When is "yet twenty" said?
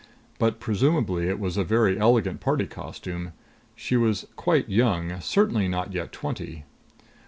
5.93-6.65